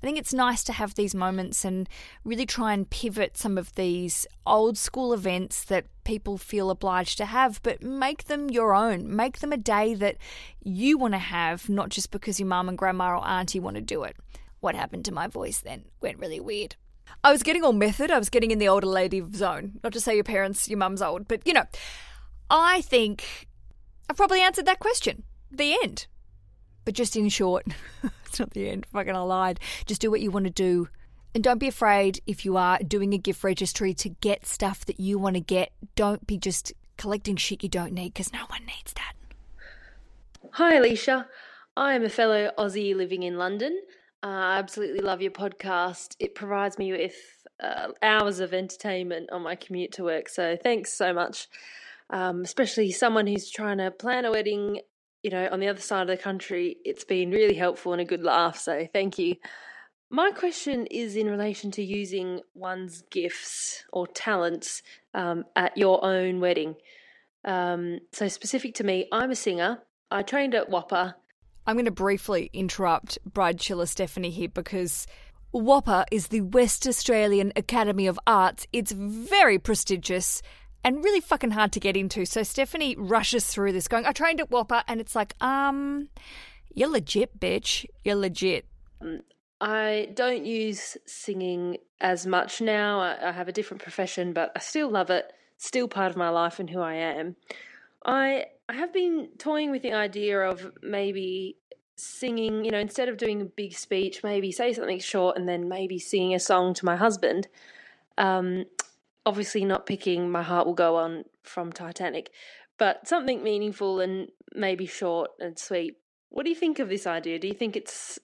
[0.01, 1.89] I think it's nice to have these moments and
[2.23, 7.25] really try and pivot some of these old school events that people feel obliged to
[7.25, 9.15] have, but make them your own.
[9.15, 10.17] Make them a day that
[10.63, 13.81] you want to have, not just because your mum and grandma or auntie want to
[13.81, 14.15] do it.
[14.59, 15.85] What happened to my voice then?
[15.99, 16.75] Went really weird.
[17.23, 18.11] I was getting all method.
[18.11, 19.79] I was getting in the older lady zone.
[19.83, 21.65] Not to say your parents, your mum's old, but you know,
[22.49, 23.47] I think
[24.09, 25.23] I've probably answered that question.
[25.51, 26.07] The end.
[26.87, 27.65] But just in short,
[28.25, 28.85] it's not the end.
[28.93, 29.59] Fucking I lied.
[29.87, 30.87] Just do what you want to do.
[31.35, 34.97] And don't be afraid if you are doing a gift registry to get stuff that
[34.97, 35.73] you want to get.
[35.97, 39.11] Don't be just collecting shit you don't need because no one needs that.
[40.51, 41.27] Hi, Alicia.
[41.75, 43.81] I am a fellow Aussie living in London.
[44.23, 46.15] Uh, I absolutely love your podcast.
[46.21, 47.17] It provides me with
[47.61, 50.29] uh, hours of entertainment on my commute to work.
[50.29, 51.49] So thanks so much.
[52.11, 54.79] Um, especially someone who's trying to plan a wedding,
[55.23, 56.77] you know, on the other side of the country.
[56.85, 58.57] It's been really helpful and a good laugh.
[58.57, 59.35] So thank you.
[60.09, 64.81] My question is in relation to using one's gifts or talents
[65.13, 66.75] um, at your own wedding.
[67.43, 69.79] Um, so, specific to me, I'm a singer.
[70.09, 71.13] I trained at WAAPA.
[71.65, 75.07] I'm going to briefly interrupt Bridechilla Stephanie here because
[75.53, 78.65] WAAPA is the West Australian Academy of Arts.
[78.71, 80.41] It's very prestigious
[80.83, 82.25] and really fucking hard to get into.
[82.25, 84.83] So Stephanie rushes through this going, I trained at WAAPA.
[84.87, 86.09] and it's like, um,
[86.73, 87.85] you're legit, bitch.
[88.03, 88.65] You're legit.
[89.01, 89.21] Um,
[89.59, 92.99] I don't use singing as much now.
[92.99, 95.31] I, I have a different profession, but I still love it.
[95.57, 97.35] Still part of my life and who I am.
[98.05, 101.57] I I have been toying with the idea of maybe
[101.95, 105.67] singing, you know, instead of doing a big speech, maybe say something short and then
[105.67, 107.47] maybe singing a song to my husband.
[108.17, 108.65] Um,
[109.27, 112.31] obviously, not picking My Heart Will Go On from Titanic,
[112.79, 115.95] but something meaningful and maybe short and sweet.
[116.29, 117.37] What do you think of this idea?
[117.37, 118.17] Do you think it's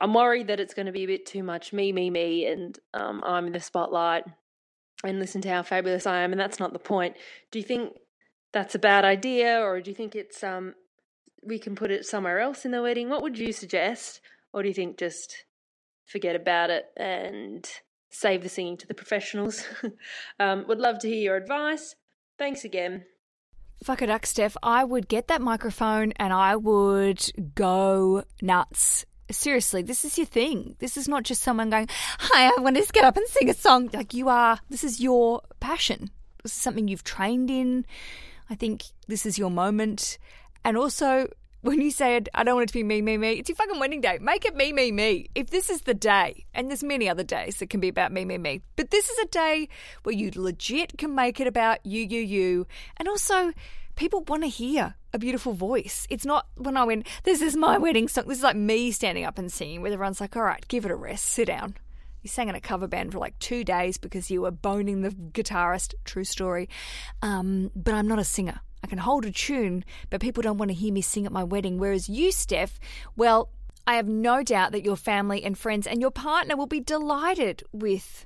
[0.00, 2.78] I'm worried that it's going to be a bit too much me, me, me, and
[2.94, 4.22] um, I'm in the spotlight
[5.02, 7.16] and listen to how fabulous I am, and that's not the point.
[7.50, 7.94] Do you think
[8.52, 10.74] that's a bad idea, or do you think it's um
[11.42, 13.08] we can put it somewhere else in the wedding?
[13.08, 14.20] What would you suggest,
[14.52, 15.44] or do you think just
[16.06, 17.68] forget about it and
[18.10, 19.64] save the singing to the professionals?
[20.40, 21.94] um, would love to hear your advice.
[22.38, 23.04] Thanks again.
[23.84, 24.56] Fuck it up, Steph.
[24.62, 30.76] I would get that microphone and I would go nuts seriously, this is your thing.
[30.78, 33.54] This is not just someone going, Hi, I want to get up and sing a
[33.54, 33.90] song.
[33.92, 36.10] Like you are, this is your passion.
[36.42, 37.86] This is something you've trained in.
[38.48, 40.18] I think this is your moment.
[40.64, 41.28] And also,
[41.66, 43.80] when you said, I don't want it to be me, me, me, it's your fucking
[43.80, 44.18] wedding day.
[44.20, 45.28] Make it me, me, me.
[45.34, 48.24] If this is the day, and there's many other days that can be about me,
[48.24, 49.68] me, me, but this is a day
[50.04, 52.66] where you legit can make it about you, you, you.
[52.98, 53.52] And also,
[53.96, 56.06] people want to hear a beautiful voice.
[56.08, 58.28] It's not when I went, this is my wedding song.
[58.28, 60.90] This is like me standing up and singing, where everyone's like, all right, give it
[60.90, 61.74] a rest, sit down.
[62.22, 65.10] You sang in a cover band for like two days because you were boning the
[65.10, 65.94] guitarist.
[66.04, 66.68] True story.
[67.22, 68.60] Um, but I'm not a singer.
[68.86, 71.42] I can hold a tune, but people don't want to hear me sing at my
[71.42, 71.76] wedding.
[71.76, 72.78] Whereas you, Steph,
[73.16, 73.48] well,
[73.84, 77.64] I have no doubt that your family and friends and your partner will be delighted
[77.72, 78.24] with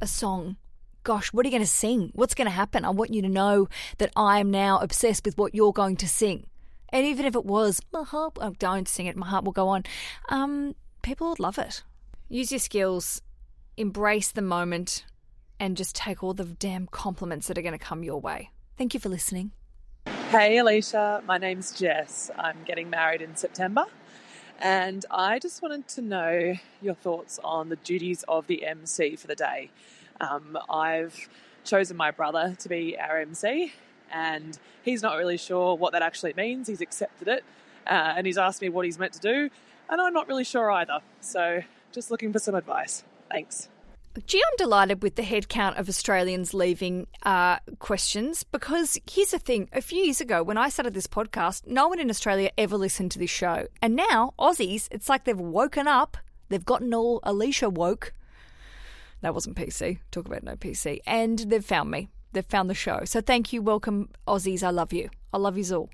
[0.00, 0.58] a song
[1.02, 2.10] gosh, what are you going to sing?
[2.14, 2.84] What's going to happen?
[2.84, 6.08] I want you to know that I am now obsessed with what you're going to
[6.08, 6.48] sing.
[6.88, 9.68] And even if it was, my heart, oh, don't sing it, my heart will go
[9.68, 9.84] on,
[10.30, 11.84] um, people would love it.
[12.28, 13.22] Use your skills,
[13.76, 15.04] embrace the moment,
[15.60, 18.50] and just take all the damn compliments that are going to come your way.
[18.76, 19.52] Thank you for listening.
[20.30, 21.24] Hey, Aleisha.
[21.24, 22.32] My name's Jess.
[22.36, 23.84] I'm getting married in September.
[24.58, 29.28] And I just wanted to know your thoughts on the duties of the MC for
[29.28, 29.70] the day.
[30.20, 31.28] Um, I've
[31.64, 33.72] chosen my brother to be our MC,
[34.12, 36.66] and he's not really sure what that actually means.
[36.66, 37.44] He's accepted it,
[37.86, 39.48] uh, and he's asked me what he's meant to do,
[39.88, 41.02] and I'm not really sure either.
[41.20, 41.62] So,
[41.92, 43.04] just looking for some advice.
[43.30, 43.68] Thanks.
[44.24, 49.68] Gee, I'm delighted with the headcount of Australians leaving uh, questions because here's the thing.
[49.74, 53.10] A few years ago, when I started this podcast, no one in Australia ever listened
[53.10, 53.66] to this show.
[53.82, 56.16] And now, Aussies, it's like they've woken up,
[56.48, 58.14] they've gotten all Aleisha woke,
[59.20, 59.98] that wasn't PC.
[60.10, 61.00] Talk about no PC.
[61.06, 62.08] And they've found me.
[62.32, 63.00] They've found the show.
[63.04, 63.60] So thank you.
[63.60, 64.62] Welcome, Aussies.
[64.62, 65.10] I love you.
[65.32, 65.90] I love you all.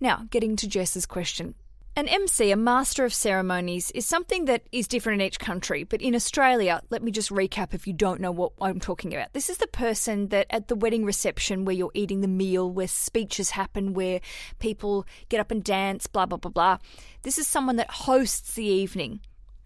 [0.00, 1.54] Now, getting to Jess's question.
[1.98, 5.82] An MC, a master of ceremonies, is something that is different in each country.
[5.82, 9.32] But in Australia, let me just recap if you don't know what I'm talking about.
[9.32, 12.86] This is the person that at the wedding reception where you're eating the meal, where
[12.86, 14.20] speeches happen, where
[14.60, 16.78] people get up and dance, blah, blah, blah, blah.
[17.22, 19.18] This is someone that hosts the evening.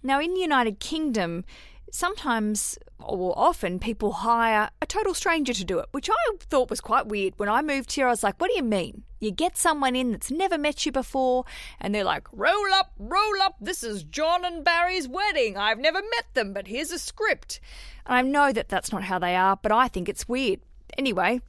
[0.02, 1.44] Now, in the United Kingdom,
[1.92, 6.80] sometimes or often people hire a total stranger to do it, which I thought was
[6.80, 7.34] quite weird.
[7.36, 9.04] When I moved here, I was like, what do you mean?
[9.20, 11.44] You get someone in that's never met you before,
[11.78, 15.56] and they're like, roll up, roll up, this is John and Barry's wedding.
[15.56, 17.60] I've never met them, but here's a script.
[18.06, 20.60] And I know that that's not how they are, but I think it's weird.
[20.98, 21.40] Anyway,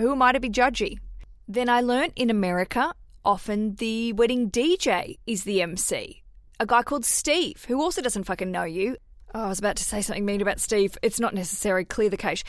[0.00, 0.98] who am I to be judgy?
[1.46, 6.22] Then I learnt in America, often the wedding DJ is the MC.
[6.58, 8.96] A guy called Steve, who also doesn't fucking know you,
[9.34, 10.96] Oh, I was about to say something mean about Steve.
[11.02, 12.44] It's not necessary, clear the cache.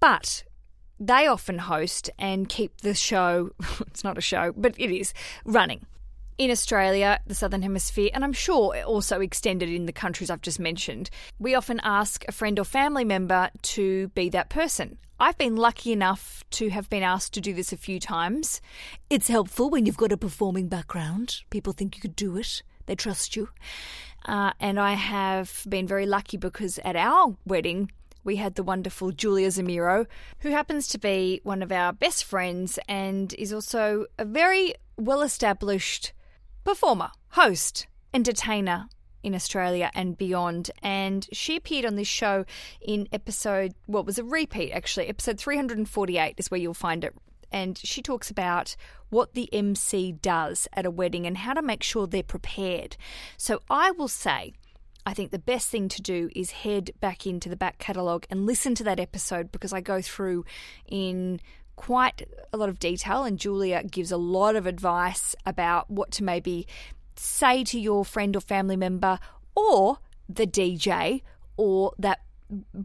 [0.00, 0.44] But
[0.98, 5.12] they often host and keep the show, it's not a show, but it is,
[5.44, 5.86] running.
[6.38, 10.58] In Australia, the Southern Hemisphere, and I'm sure also extended in the countries I've just
[10.58, 14.98] mentioned, we often ask a friend or family member to be that person.
[15.20, 18.60] I've been lucky enough to have been asked to do this a few times.
[19.10, 21.42] It's helpful when you've got a performing background.
[21.50, 23.50] People think you could do it, they trust you.
[24.24, 27.90] Uh, and I have been very lucky because at our wedding,
[28.24, 30.06] we had the wonderful Julia Zemiro,
[30.40, 35.22] who happens to be one of our best friends and is also a very well
[35.22, 36.12] established
[36.64, 38.88] performer, host, entertainer
[39.22, 40.70] in Australia and beyond.
[40.82, 42.44] And she appeared on this show
[42.80, 47.14] in episode, what well, was a repeat actually, episode 348 is where you'll find it.
[47.52, 48.74] And she talks about
[49.10, 52.96] what the MC does at a wedding and how to make sure they're prepared.
[53.36, 54.54] So I will say,
[55.04, 58.46] I think the best thing to do is head back into the back catalogue and
[58.46, 60.44] listen to that episode because I go through
[60.86, 61.40] in
[61.76, 66.24] quite a lot of detail, and Julia gives a lot of advice about what to
[66.24, 66.66] maybe
[67.16, 69.18] say to your friend or family member
[69.54, 69.98] or
[70.28, 71.22] the DJ
[71.56, 72.20] or that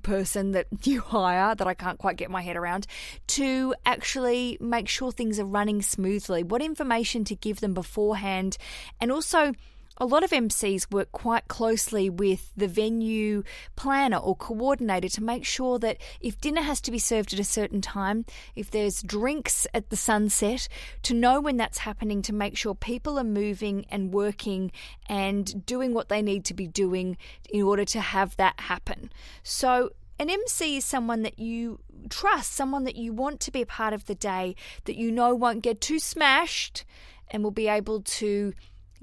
[0.01, 2.87] person that you hire that I can't quite get my head around
[3.27, 8.57] to actually make sure things are running smoothly, what information to give them beforehand,
[8.99, 9.53] and also
[9.97, 13.43] a lot of MCs work quite closely with the venue
[13.75, 17.43] planner or coordinator to make sure that if dinner has to be served at a
[17.43, 18.25] certain time,
[18.55, 20.67] if there's drinks at the sunset,
[21.03, 24.71] to know when that's happening to make sure people are moving and working
[25.09, 27.17] and doing what they need to be doing
[27.49, 29.11] in order to have that happen.
[29.43, 31.79] So, an MC is someone that you
[32.09, 35.35] trust, someone that you want to be a part of the day, that you know
[35.35, 36.85] won't get too smashed
[37.29, 38.53] and will be able to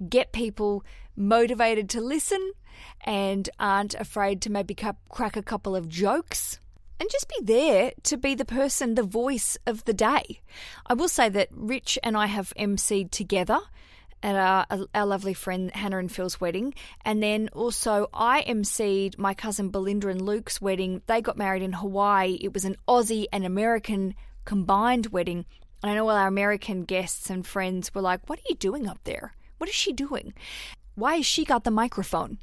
[0.08, 0.84] get people
[1.16, 2.52] motivated to listen
[3.02, 4.74] and aren't afraid to maybe
[5.08, 6.58] crack a couple of jokes
[7.00, 10.40] and just be there to be the person, the voice of the day.
[10.86, 13.58] I will say that Rich and I have MC'd together
[14.22, 16.74] at our, our lovely friend Hannah and Phil's wedding.
[17.04, 21.02] And then also, I MC'd my cousin Belinda and Luke's wedding.
[21.06, 22.38] They got married in Hawaii.
[22.40, 24.14] It was an Aussie and American
[24.44, 25.44] combined wedding.
[25.82, 28.88] And I know all our American guests and friends were like, What are you doing
[28.88, 29.34] up there?
[29.64, 30.34] What is she doing?
[30.94, 32.36] Why has she got the microphone?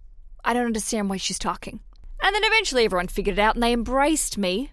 [0.43, 1.80] I don't understand why she's talking.
[2.24, 4.72] And then eventually everyone figured it out and they embraced me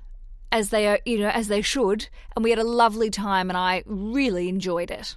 [0.50, 3.56] as they are, you know, as they should, and we had a lovely time and
[3.58, 5.14] I really enjoyed it.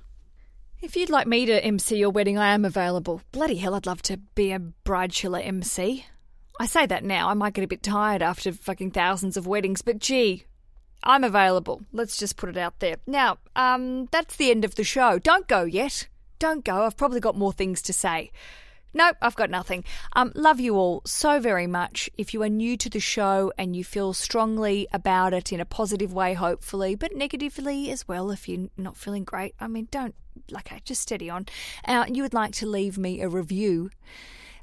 [0.82, 3.22] If you'd like me to MC your wedding, I am available.
[3.32, 6.06] Bloody hell, I'd love to be a Bridechilla MC.
[6.60, 9.82] I say that now, I might get a bit tired after fucking thousands of weddings,
[9.82, 10.44] but gee,
[11.02, 11.82] I'm available.
[11.94, 12.98] Let's just put it out there.
[13.08, 15.18] Now, um, that's the end of the show.
[15.18, 16.10] Don't go yet.
[16.42, 16.84] Don't go.
[16.86, 18.32] I've probably got more things to say.
[18.96, 19.84] Nope, I've got nothing.
[20.14, 22.10] Um, love you all so very much.
[22.18, 25.66] If you are new to the show and you feel strongly about it in a
[25.66, 30.16] positive way, hopefully, but negatively as well, if you're not feeling great, I mean, don't,
[30.50, 31.46] like, just steady on.
[31.86, 33.92] Uh, you would like to leave me a review,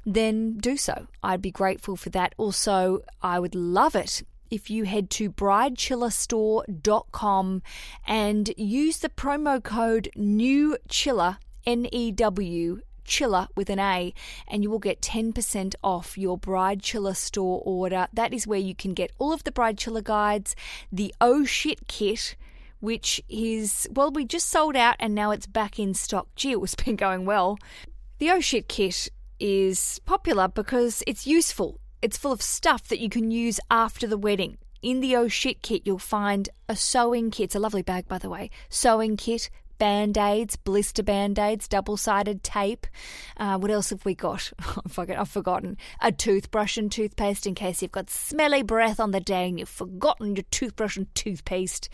[0.05, 1.07] then do so.
[1.23, 2.35] I'd be grateful for that.
[2.37, 4.21] Also, I would love it
[4.51, 7.61] if you head to bridechillastore.com
[8.05, 14.13] and use the promo code NEWCHILLA N E W Chilla with an A,
[14.47, 18.07] and you will get 10% off your Bridechilla store order.
[18.13, 20.55] That is where you can get all of the Bridechilla guides,
[20.91, 22.35] the Oh Shit kit,
[22.79, 26.27] which is, well, we just sold out and now it's back in stock.
[26.35, 27.57] Gee, it was been going well.
[28.19, 31.79] The Oh Shit kit is popular because it's useful.
[32.01, 34.57] It's full of stuff that you can use after the wedding.
[34.81, 37.45] In the Oh Shit kit, you'll find a sewing kit.
[37.45, 38.49] It's a lovely bag, by the way.
[38.69, 39.49] Sewing kit,
[39.79, 42.85] band aids, blister band aids, double sided tape.
[43.37, 44.51] Uh, what else have we got?
[44.97, 45.77] I've forgotten.
[46.01, 49.69] A toothbrush and toothpaste in case you've got smelly breath on the day and you've
[49.69, 51.89] forgotten your toothbrush and toothpaste.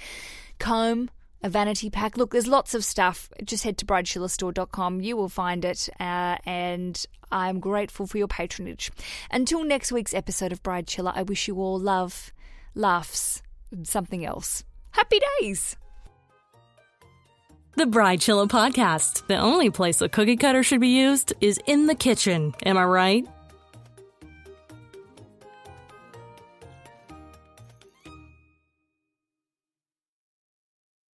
[0.60, 1.10] Comb.
[1.44, 2.18] A vanity pack.
[2.18, 3.30] Look, there's lots of stuff.
[3.44, 5.02] Just head to bridechillastore.com.
[5.02, 5.88] You will find it.
[6.00, 8.92] Uh, and I'm grateful for your patronage.
[9.30, 12.34] Until next week's episode of Bridechilla, I wish you all love,
[12.74, 14.64] laughs, and something else.
[14.92, 15.76] Happy days!
[17.78, 19.28] The Bridechilla Podcast.
[19.28, 22.53] The only place a cookie cutter should be used is in the kitchen.
[22.65, 23.28] Am I right?